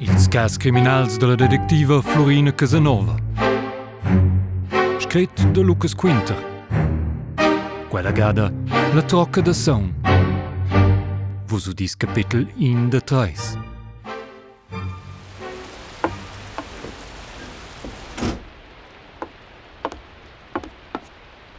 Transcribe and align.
Ils 0.00 0.28
cas 0.28 0.56
criminals 0.56 1.16
della 1.16 1.34
detectiva 1.34 2.00
Florina 2.00 2.52
Casanova. 2.52 3.16
Scritto 4.98 5.42
da 5.50 5.60
Lucas 5.60 5.92
Quinter. 5.92 6.36
Quella 7.88 8.12
gada 8.12 8.52
La 8.94 9.02
trocca 9.02 9.40
da 9.40 9.52
son. 9.52 9.92
Vos 11.48 11.66
udis 11.66 11.96
capitel 11.96 12.46
in 12.58 12.88
de 12.88 13.00
treis. 13.00 13.58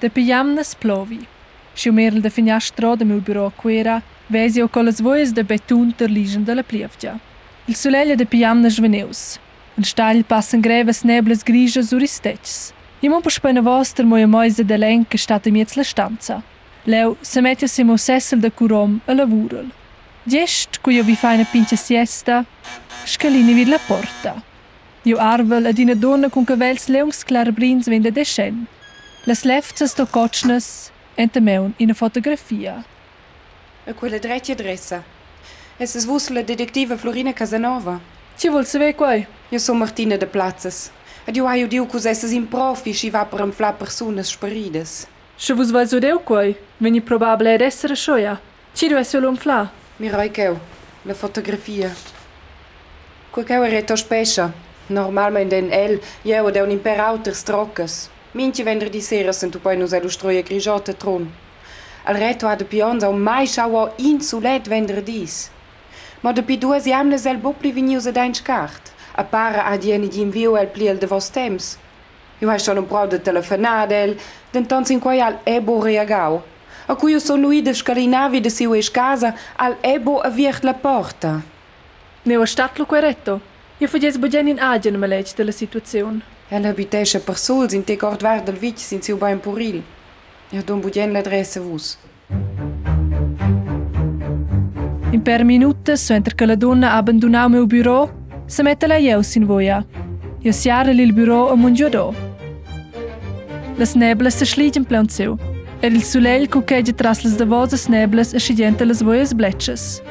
De 0.00 0.10
pijamnas 0.10 0.74
plovi. 0.74 1.24
Schumerl 1.76 2.20
de 2.20 2.30
finiastro 2.30 2.96
de 2.96 3.04
meu 3.04 3.20
bureau 3.20 3.52
quera, 3.52 4.02
vesio 4.28 4.68
con 4.68 4.86
las 4.86 5.00
voies 5.00 5.32
de 5.32 5.44
betun 5.44 5.92
ter 5.92 6.10
ligen 6.10 6.44
de 6.44 6.54
la 6.54 6.64
plievgia. 6.64 7.20
Il 7.66 7.74
soleglia 7.74 8.14
de 8.14 8.26
pijamnas 8.26 8.78
veneus. 8.78 9.38
Un 9.76 9.84
stagl 9.84 10.22
passan 10.22 10.60
greves 10.60 11.02
nebles 11.02 11.42
grigias 11.42 11.92
uristets. 11.92 12.74
I 13.00 13.08
mon 13.08 13.22
puspena 13.22 13.62
voster 13.62 14.04
moja 14.04 14.26
moise 14.26 14.64
de 14.64 14.76
len 14.76 15.04
che 15.04 15.18
state 15.18 15.50
miez 15.50 15.74
la 15.76 15.82
stanza. 15.82 16.42
Leu 16.84 17.16
se 17.22 17.40
mettia 17.40 17.68
se 17.68 17.84
mo 17.84 17.96
sessel 17.96 18.40
de 18.40 18.50
curom 18.50 19.00
a 19.06 19.14
lavurel. 19.14 19.72
Gest, 20.26 20.80
cu 20.82 20.90
io 20.90 21.02
vi 21.04 21.16
fa 21.16 21.32
una 21.32 21.44
pincha 21.44 21.76
siesta, 21.76 22.44
scalini 23.04 23.54
vid 23.54 23.68
la 23.68 23.78
porta. 23.86 24.42
Io 25.04 25.16
arvel 25.16 25.66
ad 25.66 25.78
ina 25.78 25.94
donna 25.94 26.28
con 26.28 26.44
cavels 26.44 26.88
leungs 26.88 27.24
clarbrins 27.24 27.88
vende 27.88 28.12
de 28.12 28.24
scen. 28.24 28.66
Las 29.24 29.44
lefzas 29.44 29.90
sto 29.90 30.06
cocnes 30.06 30.92
ente 31.16 31.40
meun 31.40 31.72
in 31.78 31.90
a 31.90 31.94
fotografia. 31.94 32.84
A 33.86 33.94
quella 33.94 34.18
dreccia 34.18 34.52
adressa. 34.52 35.13
Es 35.76 35.96
es 35.96 36.06
vus 36.06 36.30
la 36.30 36.44
detectiva 36.44 36.96
Florina 36.96 37.32
Casanova. 37.32 37.98
Ci 38.38 38.48
vuol 38.48 38.64
saber 38.64 38.94
quai? 38.94 39.26
Io 39.48 39.58
sono 39.58 39.78
Martina 39.78 40.16
de 40.16 40.26
Platzes. 40.26 40.92
Ed 41.24 41.34
io 41.34 41.46
hai 41.46 41.64
udiu 41.64 41.86
cus 41.86 42.04
esses 42.04 42.30
in 42.30 42.46
profi 42.46 42.92
si 42.94 43.10
va 43.10 43.24
per 43.24 43.40
infla 43.40 43.72
personas 43.72 44.28
sparidas. 44.28 45.08
Se 45.36 45.52
vos 45.52 45.72
vai 45.72 45.86
zodeu 45.86 46.20
quai, 46.22 46.54
veni 46.78 47.00
probabile 47.00 47.54
ed 47.54 47.60
essere 47.60 47.96
scioia. 47.96 48.40
Ci 48.72 48.86
deve 48.86 49.02
solo 49.02 49.28
un 49.28 49.36
fla. 49.36 49.68
Mi 49.96 50.08
roi 50.10 50.30
cheu, 50.30 50.56
la 51.02 51.14
fotografia. 51.14 51.92
Quel 53.30 53.44
cheu 53.44 53.62
è 53.64 53.84
to 53.84 53.96
spescia. 53.96 54.52
Normalmente 54.86 55.56
in 55.56 55.72
el, 55.72 56.00
io 56.22 56.48
ed 56.48 56.56
un 56.56 56.70
imperauter 56.70 57.34
stroccas. 57.34 58.10
Minci 58.32 58.62
venerdì 58.62 59.00
sera 59.00 59.32
sunt 59.32 59.50
tu 59.50 59.60
poi 59.60 59.76
nus 59.76 59.92
elu 59.92 60.08
stroia 60.08 60.42
grigiota 60.42 60.92
tron. 60.92 61.28
Al 62.04 62.14
reto 62.14 62.46
ha 62.46 62.54
de 62.54 62.64
pionza 62.64 63.08
un 63.08 63.18
mai 63.18 63.46
schau 63.46 63.90
insulet 63.96 64.68
venerdis. 64.68 65.50
Maar 66.24 66.34
depuis 66.34 66.58
duas 66.58 66.84
jaar 66.84 67.18
zijn 67.18 67.40
Bob 67.40 67.58
preveniu 67.58 68.00
ze 68.00 68.12
deins 68.12 68.42
kaart. 68.42 68.92
A 69.16 69.22
para 69.22 69.62
a 69.62 69.76
diene 69.76 70.08
de 70.08 70.20
envio 70.20 70.54
el 70.54 70.66
pliel 70.66 70.98
de 70.98 71.06
vos 71.06 71.28
temps. 71.28 71.76
Eu 72.40 72.50
acho 72.50 72.72
um 72.72 72.86
prou 72.86 73.08
de 73.08 73.20
telefonadel, 73.20 74.16
denton 74.50 74.84
sin 74.84 75.00
quai 75.00 75.20
al 75.20 75.40
ebo 75.44 75.80
reagau. 75.80 76.42
A 76.86 76.94
cui 76.94 77.12
eu 77.12 77.20
sou 77.20 77.36
luides 77.36 77.82
carinavi 77.82 78.40
de 78.40 78.50
siu 78.50 78.74
eis 78.74 78.88
casa, 78.88 79.34
al 79.56 79.76
ebo 79.82 80.22
aviert 80.22 80.64
la 80.64 80.72
porta. 80.72 81.42
Meu 82.24 82.42
a 82.42 82.46
correto? 82.46 82.78
lo 82.78 82.86
queretto. 82.86 83.40
Eu 83.80 83.88
fagez 83.88 84.16
bugen 84.16 84.48
in 84.48 84.60
agen 84.60 84.98
malec 84.98 85.34
de 85.36 85.44
la 85.44 85.52
situazion. 85.52 86.22
El 86.50 86.64
habitesce 86.64 87.20
per 87.20 87.36
sols 87.36 87.72
in 87.74 87.84
te 87.84 87.96
gordvar 87.96 88.42
del 88.42 88.56
vic 88.56 88.78
sin 88.78 89.02
siu 89.02 89.16
bain 89.16 89.38
puril. 89.38 89.82
Eu 90.50 90.62
don 90.62 90.80
bugen 90.80 91.12
l'adresse 91.12 91.60
vus. 91.60 91.98
Per 95.24 95.42
minutes, 95.42 96.04
so 96.04 96.12
enter 96.12 96.34
che 96.34 96.44
la 96.44 96.54
donna 96.54 96.92
ha 96.92 96.96
abbandonato 96.96 97.46
il 97.46 97.52
mio 97.52 97.66
bureau, 97.66 98.10
se 98.44 98.62
mette 98.62 98.86
la 98.86 98.98
io 98.98 99.20
in 99.34 99.46
voia. 99.46 99.84
Io 100.40 100.52
siara 100.52 100.90
il 100.90 101.12
bureau 101.14 101.48
a 101.48 101.56
mungiodò. 101.56 102.12
Las 103.76 103.94
neblas 103.94 104.36
se 104.36 104.44
schligen 104.44 104.84
plan 104.84 105.08
seu. 105.08 105.38
Er 105.80 105.92
il 105.92 106.02
sulel 106.02 106.48
cuccheggia 106.48 106.92
tras 106.92 107.24
las 107.24 107.36
davosas 107.36 107.88
neblas 107.88 108.34
e 108.34 108.38
scidiente 108.38 108.84
las 108.84 109.02
voias 109.02 109.32
blecces. 109.32 110.02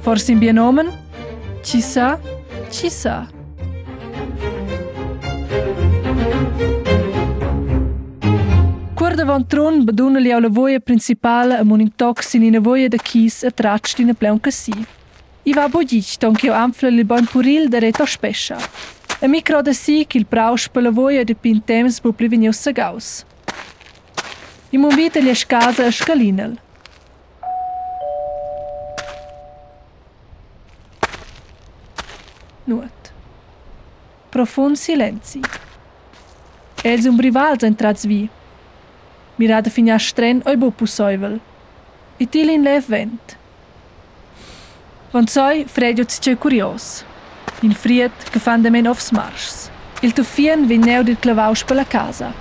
Forse 0.00 0.32
in 0.32 0.38
bien 0.38 0.58
omen? 0.58 0.88
Ci 1.62 1.80
sa? 1.80 2.18
Ci 2.70 2.90
sa? 2.90 3.37
Quar 9.08 9.16
davant 9.16 9.46
tron 9.48 9.86
baduna 9.88 10.20
li 10.20 10.28
au 10.36 10.40
la 10.44 10.50
voia 10.52 10.80
principala 10.84 11.56
a 11.58 11.64
mon 11.64 11.80
intox 11.80 12.34
in 12.36 12.42
ina 12.42 12.60
voia 12.60 12.90
da 12.92 12.98
kis 12.98 13.38
a 13.42 13.50
tratsch 13.50 14.02
in 14.02 14.10
a 14.10 14.14
pleun 14.14 14.38
cassi. 14.38 14.74
I 15.48 15.52
va 15.56 15.64
bogic, 15.66 16.18
ton 16.20 16.34
che 16.34 16.50
anfla 16.50 16.90
li 16.90 17.04
bon 17.04 17.24
puril 17.24 17.70
da 17.70 17.78
reto 17.78 18.04
spescia. 18.04 18.58
A 19.22 19.26
micro 19.26 19.62
da 19.62 19.72
si 19.72 20.04
che 20.06 20.18
il 20.18 20.26
prausch 20.26 20.68
per 20.68 20.82
la 20.82 20.90
voia 20.90 21.24
de 21.24 21.34
pin 21.34 21.64
temps 21.64 22.02
bu 22.02 22.12
pli 22.12 22.28
vegnius 22.28 22.60
sagaus. 22.60 23.24
I 24.72 24.76
mon 24.76 24.94
vita 24.94 25.20
li 25.20 25.30
a 25.30 25.34
scasa 25.34 25.86
a 25.86 25.90
scalinel. 25.90 26.58
Nuot. 32.64 33.12
Profund 34.28 34.76
silenzi. 34.76 35.40
Els 36.84 37.06
un 37.06 37.16
brivals 37.16 37.64
entrats 37.64 38.04
vi. 38.04 38.28
Mirada 39.38 39.70
fin 39.70 39.90
a 39.90 39.98
stren 39.98 40.42
oi 40.46 40.56
bu 40.56 40.72
pusoivel. 40.74 41.38
I 42.18 42.26
tilin 42.26 42.62
lev 42.62 42.88
vent. 42.90 43.36
Von 45.12 45.26
soi 45.26 45.64
fredio 45.66 46.04
c'è 46.04 46.36
curios. 46.36 47.04
In 47.60 47.72
friet 47.72 48.30
che 48.30 48.38
fan 48.38 48.62
de 48.62 48.70
men 48.70 48.86
offs 48.86 49.10
marschs. 49.10 49.70
Il 50.02 50.12
tuffien 50.12 50.66
vin 50.66 50.80
neu 50.80 51.02
dir 51.02 51.18
clavaus 51.18 51.62
per 51.64 51.76
la 51.76 51.84
casa. 51.84 52.32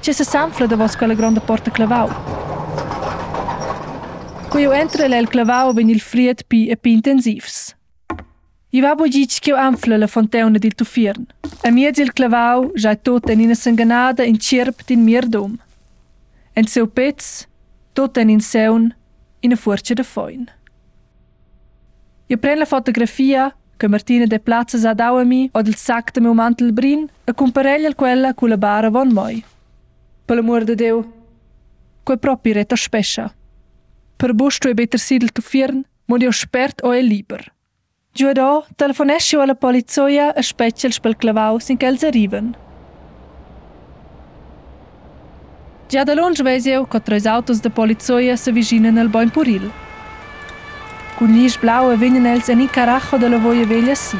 C'è 0.00 0.12
se 0.12 0.24
sanfla 0.24 0.66
da 0.66 0.76
vos 0.76 0.96
quella 0.96 1.14
grande 1.14 1.40
porta 1.40 1.70
clavau. 1.70 2.08
Quando 4.48 4.68
io 4.68 4.72
entro 4.72 5.06
l'el 5.06 5.28
clavau 5.28 5.72
vin 5.72 5.88
il 5.88 6.00
friet 6.00 6.44
pi 6.48 6.66
e 6.66 6.76
pi 6.76 6.92
intensivs. 6.92 7.74
I 8.74 8.80
va 8.80 8.96
bo 8.96 9.06
dic 9.06 9.38
che 9.38 9.52
anfla 9.52 9.96
la 9.96 10.08
fontauna 10.08 10.58
dil 10.58 10.74
tuffiern. 10.74 11.24
A 11.62 11.70
miez 11.70 11.96
il 11.98 12.12
clavau 12.12 12.72
già 12.74 12.90
è 12.90 13.00
tot 13.00 13.30
in 13.30 13.40
una 13.40 13.54
sanganada 13.54 14.24
in 14.24 14.38
cirp 14.40 14.82
din 14.84 15.04
mierdom. 15.04 15.56
En 16.54 16.66
seu 16.66 16.88
pez, 16.88 17.46
en 18.14 18.28
in 18.28 18.40
seun, 18.40 18.92
in 19.40 19.52
a 19.52 19.56
fuorcia 19.56 19.94
de 19.94 20.02
foin. 20.02 20.50
Io 22.26 22.36
pren 22.36 22.58
la 22.58 22.64
fotografia 22.64 23.54
che 23.76 23.86
Martina 23.86 24.26
de 24.26 24.40
Plaza 24.40 24.90
ha 24.90 24.94
dau 24.94 25.18
a 25.18 25.24
mi 25.24 25.48
od 25.52 25.68
il 25.68 25.76
sac 25.76 26.10
de 26.10 26.20
meu 26.20 26.34
mantel 26.34 26.72
brin 26.72 27.08
e 27.24 27.32
comparella 27.32 27.94
quella 27.94 28.34
cu 28.34 28.46
la 28.46 28.56
bara 28.56 28.90
von 28.90 29.12
moi. 29.12 29.44
Per 30.24 30.34
l'amor 30.36 30.64
de 30.64 30.74
Deu, 30.74 31.12
quei 32.02 32.18
propi 32.18 32.52
reta 32.52 32.74
spescia. 32.74 33.32
Per 34.16 34.34
busto 34.34 34.68
e 34.68 34.74
better 34.74 34.98
sidel 34.98 35.30
tuffiern, 35.30 35.84
mod 36.06 36.22
io 36.22 36.32
spert 36.32 36.82
o 36.82 36.92
e 36.92 37.02
liber. 37.02 37.52
Giù 38.16 38.30
da 38.30 38.62
telefonescio 38.76 39.40
alla 39.40 39.56
polizia 39.56 40.34
e 40.34 40.42
special 40.42 40.92
spel 40.92 41.16
clavau 41.16 41.58
sin 41.58 41.76
che 41.76 41.86
els 41.86 42.04
arriven. 42.04 42.54
Già 45.88 46.04
da 46.04 46.14
lunge 46.14 46.44
vesi 46.44 46.70
eu 46.70 46.86
che 46.86 47.00
tre 47.00 47.18
autos 47.24 47.58
de 47.60 47.70
polizia 47.70 48.36
se 48.36 48.52
viginen 48.52 48.98
al 48.98 49.08
boin 49.08 49.30
puril. 49.30 49.68
Con 51.16 51.32
gli 51.32 51.50
blau 51.58 51.90
e 51.90 51.96
venen 51.96 52.24
els 52.24 52.48
en 52.48 52.68
carajo 52.68 53.18
de 53.18 53.28
la 53.28 53.38
voia 53.38 53.66
veglia 53.66 53.96
si. 53.96 54.18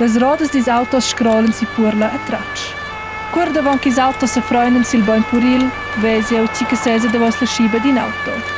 Les 0.00 0.18
rodas 0.18 0.50
dis 0.50 0.66
autos 0.66 1.10
scrollen 1.10 1.52
si 1.52 1.64
purla 1.76 2.10
a 2.10 2.18
traccia. 2.26 2.74
Quar 3.30 3.52
davon 3.52 3.78
che 3.78 3.92
autos 4.00 4.32
se 4.32 4.40
freuen 4.40 4.82
sil 4.82 5.04
boin 5.04 5.22
puril, 5.30 5.70
ci 6.54 6.64
che 6.64 6.74
sese 6.74 7.08
de 7.08 7.18
vos 7.18 7.38
la 7.38 7.46
sciba 7.46 7.78
din 7.78 7.98
auto. 7.98 8.57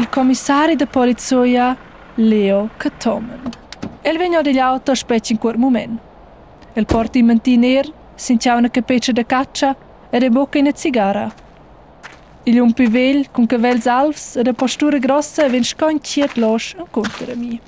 Il 0.00 0.08
commissario 0.08 0.76
de 0.76 0.86
polizia 0.86 1.76
Leo 2.14 2.70
Katomen. 2.78 3.40
El 4.00 4.16
vegno 4.16 4.40
degli 4.40 4.58
auto 4.58 4.94
specie 4.94 5.34
in 5.34 5.38
quel 5.38 5.58
momento. 5.58 6.00
El 6.72 6.86
porta 6.86 7.18
in 7.18 7.26
mantiner, 7.26 7.84
sintia 8.14 8.56
una 8.56 8.70
capeccia 8.70 9.12
de 9.12 9.26
caccia 9.26 9.76
e 10.10 10.18
de 10.18 10.30
bocca 10.30 10.58
in 10.58 10.68
a 10.68 10.72
cigara. 10.72 11.30
Il 12.44 12.58
un 12.60 12.72
pivel 12.72 13.30
con 13.30 13.46
cavels 13.46 13.86
alfs 13.86 14.36
e 14.36 14.42
de 14.42 14.54
postura 14.54 14.96
grossa 14.98 15.46
ven 15.48 15.64
sconciet 15.64 16.36
los 16.36 16.74
incontra 16.78 17.34
mi. 17.34 17.60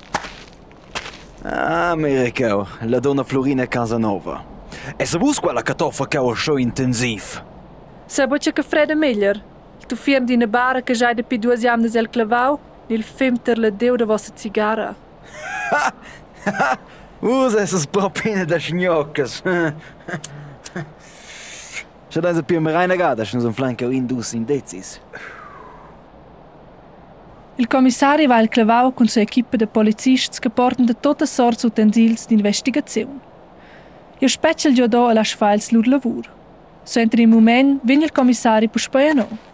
Ah, 1.43 1.93
Miricao, 1.95 2.67
la 2.79 2.99
donna 2.99 3.23
Florina 3.23 3.67
Casanova. 3.67 4.43
E 4.97 5.05
se 5.05 5.19
vus 5.19 5.39
quella 5.39 5.61
catoffa 5.61 6.07
che 6.07 6.17
ho 6.17 6.33
show 6.33 6.57
intensiv? 6.57 7.43
Sabo 8.07 8.37
che 8.37 8.51
che 8.51 8.63
fredda 8.63 8.95
meglio. 8.95 9.51
Ele 9.89 9.95
firme 9.99 10.25
de 10.25 10.37
na 10.37 10.47
barra 10.47 10.81
que 10.81 10.93
já 10.93 11.11
é 11.11 11.13
de 11.13 11.37
duas 11.37 11.63
anos 11.65 11.95
ele 11.95 12.07
clavou, 12.07 12.59
ele 12.89 13.03
firme 13.03 13.37
ter-lhe 13.37 13.69
deu 13.69 13.97
da 13.97 14.05
vossa 14.05 14.31
cigarra. 14.35 14.95
Usa 17.21 17.61
essas 17.61 17.85
propinas 17.85 18.45
das 18.45 18.69
nhocas. 18.71 19.41
Já 22.09 22.19
dá 22.21 22.31
a 22.31 22.43
pirma 22.43 22.71
reina 22.71 22.95
gada, 22.95 23.23
se 23.23 23.35
nos 23.35 23.45
um 23.45 23.53
flanco 23.53 23.85
induz 23.91 24.33
indecis. 24.33 24.99
Il 27.55 27.67
commissario 27.67 28.27
va 28.27 28.37
al 28.37 28.49
clavau 28.49 28.91
con 28.91 29.07
sua 29.07 29.21
equipe 29.21 29.57
de 29.57 29.67
policisti 29.67 30.39
che 30.39 30.49
portano 30.49 30.87
da 30.87 30.93
tutte 30.93 31.19
tota 31.19 31.25
sorte 31.25 31.67
utensils 31.67 32.25
di 32.25 32.33
investigazione. 32.33 33.19
Io 34.17 34.27
spezzo 34.27 34.67
il 34.69 34.73
giodò 34.73 35.09
alla 35.09 35.21
e 35.21 35.23
sfalz 35.23 35.69
lur 35.69 35.87
lavoro. 35.87 36.29
So 36.83 36.99
entri 36.99 37.21
in 37.21 37.29
moment, 37.29 37.79
viene 37.83 38.05
il 38.05 38.11
commissario 38.11 38.69
per 38.69 38.81
spaiano. 38.81 39.52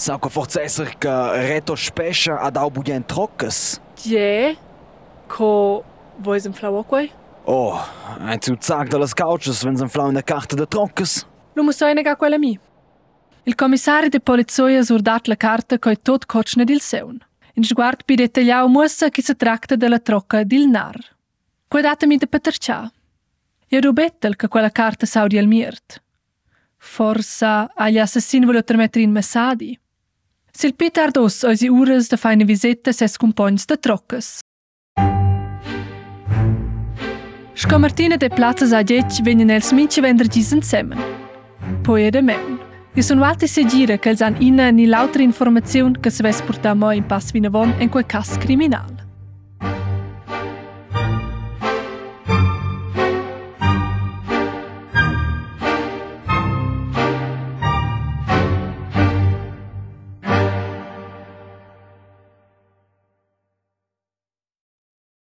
Sau 0.00 0.18
că 0.18 0.28
forțesăr 0.28 0.94
că 0.98 1.30
reto-speșa 1.48 2.38
a 2.42 2.50
dau 2.50 2.70
bugien 2.70 3.02
trocăs. 3.02 3.80
Je, 4.06 4.56
că 5.26 5.82
voi 6.20 6.40
sunt 6.40 6.56
flau? 6.56 6.86
Oh, 7.44 7.74
ai 8.26 8.38
ți 8.38 8.50
uțac 8.50 8.88
de 8.88 8.96
las 8.96 9.12
caucius, 9.12 9.62
vens 9.62 9.80
în 9.80 9.88
flau 9.88 10.06
în 10.06 10.20
carte 10.20 10.54
de 10.54 10.64
trocăs. 10.64 11.26
Nu 11.52 11.62
mă 11.62 11.70
soi 11.70 11.92
nega 11.92 12.14
quella 12.14 12.36
mi. 12.36 12.60
Il 13.42 13.54
commissario 13.54 14.08
de 14.08 14.18
polizia 14.18 14.76
ha 14.76 14.82
surdat 14.82 15.24
la 15.26 15.34
carte 15.34 15.76
coi 15.76 15.96
tot 15.96 16.24
cocne 16.24 16.64
dil 16.64 16.78
seun. 16.78 17.26
In 17.52 17.62
sguard 17.62 18.02
bi 18.04 18.14
dettagliau 18.14 18.68
muossa 18.68 19.08
che 19.08 19.22
si 19.22 19.34
tratta 19.34 19.76
della 19.76 19.98
trocca 19.98 20.42
dil 20.42 20.66
nar. 20.66 20.96
Guardatemi 21.68 22.16
de 22.16 22.26
patercia. 22.26 22.92
Io 23.68 23.80
rubettel 23.80 24.36
che 24.36 24.48
quella 24.48 24.70
carte 24.70 25.06
s-au 25.06 25.26
mirt. 25.44 26.02
Forsa 26.76 27.70
agli 27.74 27.98
assassini 27.98 28.44
voglio 28.46 28.64
trmettere 28.64 29.04
in 29.04 29.10
messadi. 29.10 29.78
Silpetar 30.60 31.08
dos 31.08 31.38
osi 31.48 31.70
urës 31.72 32.10
të 32.10 32.18
fajnë 32.20 32.44
vizetës 32.44 32.98
e 33.00 33.06
skumponjës 33.08 33.62
të 33.70 33.76
trokës. 33.80 34.26
Shkomërtinet 37.62 38.26
e 38.26 38.28
placës 38.34 38.74
a 38.76 38.82
gjeqë 38.84 39.24
venjën 39.24 39.54
elsmi 39.56 39.86
që 39.88 40.04
vendërgjizën 40.04 40.60
semen. 40.60 41.00
Po 41.86 41.96
e 41.96 42.10
men. 42.12 42.26
meun. 42.28 42.60
Ju 42.92 43.02
sono 43.02 43.24
altre 43.24 43.48
segire 43.48 43.98
che 43.98 44.14
hanno 44.20 44.36
in 44.40 44.60
ni 44.74 44.84
l'altra 44.84 45.22
informazione 45.22 45.98
che 45.98 46.10
si 46.10 46.22
vespurta 46.22 46.74
mo 46.74 46.90
in 46.90 47.06
pass 47.06 47.32
vinavon 47.32 47.74
in 47.78 47.88
quel 47.88 48.04
caso 48.04 48.36
criminale. 48.38 48.99